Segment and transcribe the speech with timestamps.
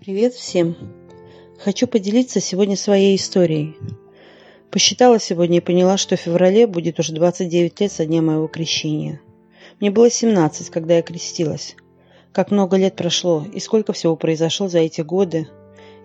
[0.00, 0.76] Привет всем!
[1.58, 3.76] Хочу поделиться сегодня своей историей.
[4.70, 9.20] Посчитала сегодня и поняла, что в феврале будет уже 29 лет со дня моего крещения.
[9.78, 11.76] Мне было 17, когда я крестилась.
[12.32, 15.48] Как много лет прошло и сколько всего произошло за эти годы.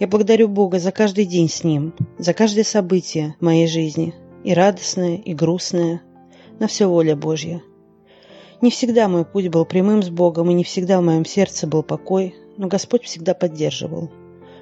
[0.00, 4.54] Я благодарю Бога за каждый день с Ним, за каждое событие в моей жизни, и
[4.54, 6.02] радостное, и грустное.
[6.58, 7.62] На все воля Божья.
[8.60, 11.84] Не всегда мой путь был прямым с Богом, и не всегда в моем сердце был
[11.84, 14.10] покой, но Господь всегда поддерживал,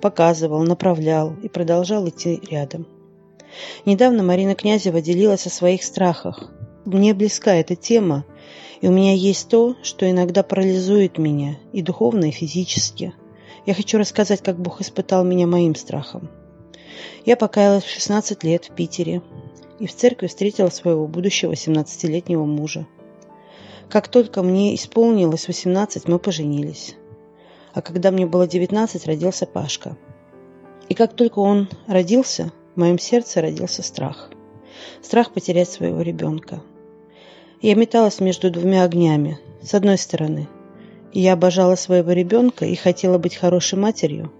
[0.00, 2.86] показывал, направлял и продолжал идти рядом.
[3.84, 6.50] Недавно Марина Князева делилась о своих страхах.
[6.84, 8.24] Мне близка эта тема,
[8.80, 13.14] и у меня есть то, что иногда парализует меня и духовно, и физически.
[13.64, 16.28] Я хочу рассказать, как Бог испытал меня моим страхом.
[17.24, 19.22] Я покаялась в 16 лет в Питере
[19.78, 22.86] и в церкви встретила своего будущего 17-летнего мужа.
[23.88, 26.96] Как только мне исполнилось 18, мы поженились
[27.74, 29.96] а когда мне было 19, родился Пашка.
[30.88, 34.30] И как только он родился, в моем сердце родился страх.
[35.02, 36.62] Страх потерять своего ребенка.
[37.60, 39.38] Я металась между двумя огнями.
[39.60, 40.48] С одной стороны,
[41.12, 44.32] я обожала своего ребенка и хотела быть хорошей матерью.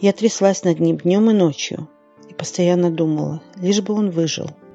[0.00, 1.88] Я тряслась над ним днем и ночью
[2.28, 4.50] и постоянно думала, лишь бы он выжил–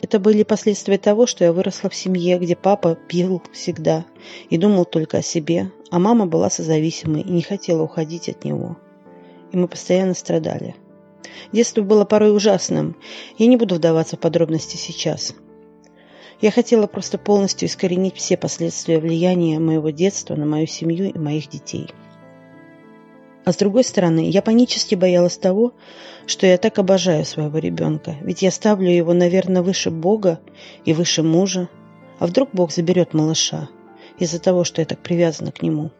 [0.00, 4.04] это были последствия того, что я выросла в семье, где папа пил всегда
[4.48, 8.76] и думал только о себе, а мама была созависимой и не хотела уходить от него.
[9.52, 10.74] И мы постоянно страдали.
[11.52, 12.96] Детство было порой ужасным.
[13.36, 15.34] Я не буду вдаваться в подробности сейчас.
[16.40, 21.48] Я хотела просто полностью искоренить все последствия влияния моего детства на мою семью и моих
[21.48, 21.88] детей.
[23.44, 25.72] А с другой стороны, я панически боялась того,
[26.26, 30.40] что я так обожаю своего ребенка, ведь я ставлю его, наверное, выше Бога
[30.84, 31.68] и выше мужа.
[32.18, 33.68] А вдруг Бог заберет малыша
[34.18, 35.90] из-за того, что я так привязана к нему?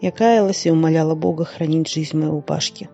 [0.00, 2.88] Я каялась и умоляла Бога хранить жизнь моего Пашки.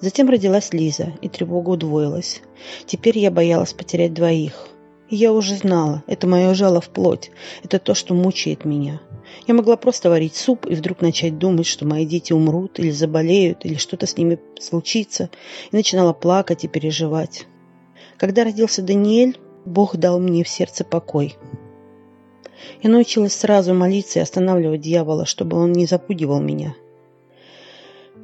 [0.00, 2.42] Затем родилась Лиза, и тревога удвоилась.
[2.86, 4.68] Теперь я боялась потерять двоих.
[5.10, 7.30] Я уже знала, это мое жало в плоть,
[7.64, 9.00] это то, что мучает меня.
[9.46, 13.64] Я могла просто варить суп и вдруг начать думать, что мои дети умрут или заболеют,
[13.64, 15.30] или что-то с ними случится,
[15.70, 17.46] и начинала плакать и переживать.
[18.18, 21.36] Когда родился Даниэль, Бог дал мне в сердце покой.
[22.82, 26.74] Я научилась сразу молиться и останавливать дьявола, чтобы он не запугивал меня.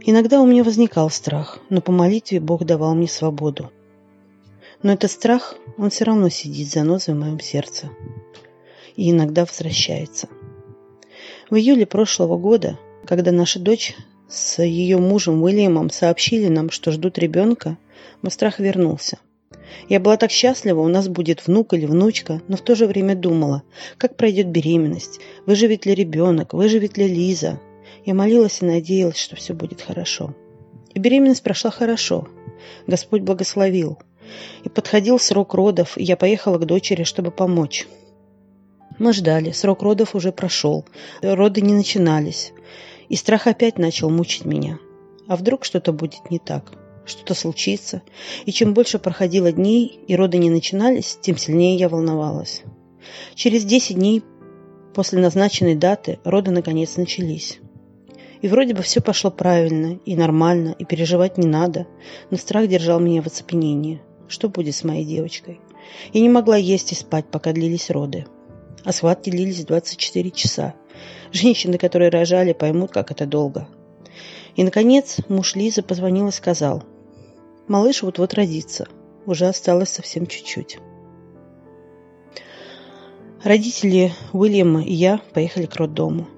[0.05, 3.71] Иногда у меня возникал страх, но по молитве Бог давал мне свободу.
[4.85, 7.89] Но этот страх, он все равно сидит занозой в моем сердце
[8.97, 10.29] и иногда возвращается.
[11.49, 13.97] В июле прошлого года, когда наша дочь
[14.29, 17.79] с ее мужем Уильямом сообщили нам, что ждут ребенка,
[18.21, 19.19] мой страх вернулся.
[19.89, 23.15] Я была так счастлива, у нас будет внук или внучка, но в то же время
[23.15, 23.63] думала,
[23.97, 27.59] как пройдет беременность, выживет ли ребенок, выживет ли Лиза.
[28.05, 30.35] Я молилась и надеялась, что все будет хорошо.
[30.93, 32.29] И беременность прошла хорошо.
[32.87, 33.99] Господь благословил.
[34.63, 37.87] И подходил срок родов, и я поехала к дочери, чтобы помочь.
[38.99, 40.85] Мы ждали, срок родов уже прошел,
[41.21, 42.53] роды не начинались.
[43.09, 44.79] И страх опять начал мучить меня.
[45.27, 46.73] А вдруг что-то будет не так?
[47.05, 48.03] Что-то случится?
[48.47, 52.63] И чем больше проходило дней и роды не начинались, тем сильнее я волновалась.
[53.35, 54.23] Через 10 дней
[54.95, 57.59] после назначенной даты роды наконец начались.
[58.41, 61.87] И вроде бы все пошло правильно и нормально, и переживать не надо,
[62.31, 64.03] но страх держал меня в оцепенении.
[64.29, 65.61] Что будет с моей девочкой?
[66.13, 68.27] Я не могла есть и спать, пока длились роды
[68.85, 70.75] а схватки длились 24 часа.
[71.33, 73.67] Женщины, которые рожали, поймут, как это долго.
[74.57, 76.85] И, наконец, муж Лизы позвонил и сказал,
[77.67, 78.87] «Малыш вот-вот родится.
[79.27, 80.79] Уже осталось совсем чуть-чуть».
[83.43, 86.29] Родители Уильяма и я поехали к роддому.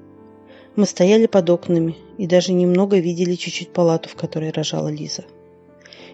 [0.77, 5.25] Мы стояли под окнами и даже немного видели чуть-чуть палату, в которой рожала Лиза.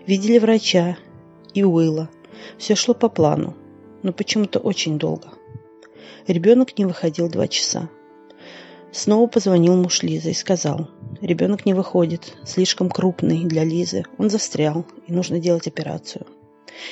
[0.07, 0.99] Видели врача
[1.55, 2.09] и Уилла.
[2.59, 3.55] Все шло по плану,
[4.03, 5.29] но почему-то очень долго.
[6.27, 7.89] Ребенок не выходил два часа.
[8.93, 10.89] Снова позвонил муж Лизы и сказал,
[11.21, 16.27] ребенок не выходит, слишком крупный для Лизы, он застрял и нужно делать операцию.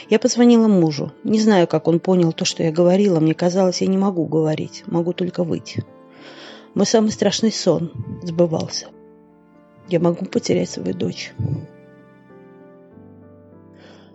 [0.09, 1.13] Я позвонила мужу.
[1.25, 3.21] Не знаю, как он понял то, что я говорила.
[3.21, 5.85] Мне казалось, я не могу говорить, могу только выйти.
[6.75, 7.93] Мой самый страшный сон
[8.23, 8.89] сбывался.
[9.89, 11.33] Я могу потерять свою дочь.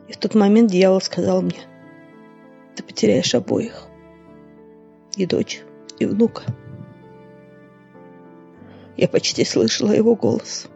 [0.07, 1.61] И в тот момент дьявол сказал мне,
[2.75, 3.87] ты потеряешь обоих
[5.15, 5.63] и дочь,
[5.99, 6.43] и внука.
[8.97, 10.67] Я почти слышала его голос.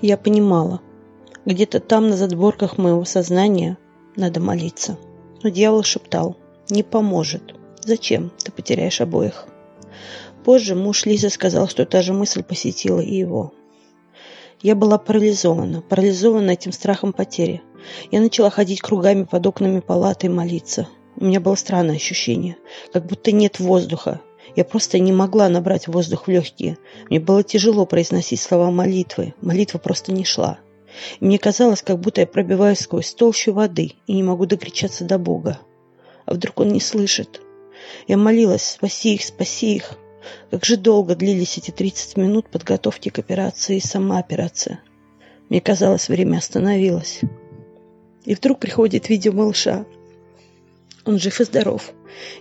[0.00, 0.80] Я понимала,
[1.44, 3.78] где-то там на задворках моего сознания
[4.16, 4.98] надо молиться.
[5.44, 6.36] Но дьявол шептал,
[6.68, 7.54] не поможет.
[7.84, 8.30] Зачем?
[8.42, 9.46] Ты потеряешь обоих.
[10.44, 13.52] Позже муж Лизы сказал, что та же мысль посетила и его.
[14.60, 17.62] Я была парализована, парализована этим страхом потери.
[18.12, 20.88] Я начала ходить кругами под окнами палаты и молиться.
[21.16, 22.56] У меня было странное ощущение,
[22.92, 24.20] как будто нет воздуха.
[24.54, 26.78] Я просто не могла набрать воздух в легкие.
[27.08, 29.34] Мне было тяжело произносить слова молитвы.
[29.40, 30.58] Молитва просто не шла.
[31.20, 35.18] И мне казалось, как будто я пробиваюсь сквозь толщу воды и не могу докричаться до
[35.18, 35.58] Бога.
[36.26, 37.40] А вдруг Он не слышит?
[38.06, 39.98] Я молилась, спаси их, спаси их.
[40.50, 44.80] Как же долго длились эти 30 минут подготовки к операции и сама операция.
[45.48, 47.20] Мне казалось, время остановилось.
[48.24, 49.84] И вдруг приходит видео малыша.
[51.04, 51.92] Он жив и здоров.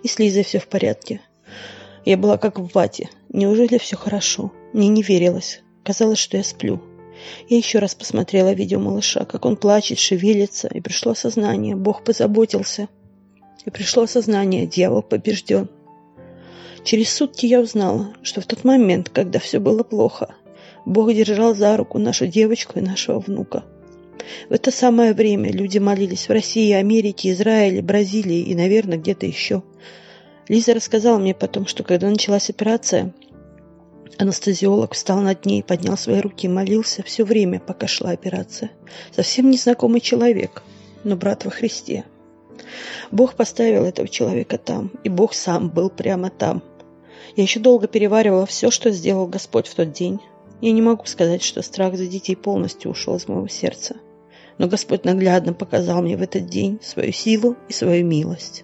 [0.03, 1.21] И с Лизой все в порядке.
[2.05, 3.09] Я была как в вате.
[3.29, 4.51] Неужели все хорошо?
[4.73, 5.61] Мне не верилось.
[5.83, 6.81] Казалось, что я сплю.
[7.49, 11.75] Я еще раз посмотрела видео малыша, как он плачет, шевелится, и пришло осознание.
[11.75, 12.87] Бог позаботился.
[13.65, 14.65] И пришло осознание.
[14.65, 15.69] Дьявол побежден.
[16.83, 20.33] Через сутки я узнала, что в тот момент, когда все было плохо,
[20.85, 23.63] Бог держал за руку нашу девочку и нашего внука.
[24.49, 29.61] В это самое время люди молились в России, Америке, Израиле, Бразилии и, наверное, где-то еще.
[30.47, 33.13] Лиза рассказала мне потом, что когда началась операция,
[34.17, 38.71] анестезиолог встал над ней, поднял свои руки и молился все время, пока шла операция.
[39.11, 40.63] Совсем незнакомый человек,
[41.03, 42.05] но брат во Христе.
[43.11, 46.63] Бог поставил этого человека там, и Бог сам был прямо там.
[47.35, 50.19] Я еще долго переваривала все, что сделал Господь в тот день.
[50.59, 53.95] Я не могу сказать, что страх за детей полностью ушел из моего сердца.
[54.57, 58.63] Но Господь наглядно показал мне в этот день свою силу и свою милость.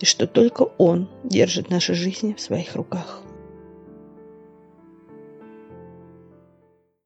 [0.00, 3.22] И что только Он держит наши жизни в своих руках.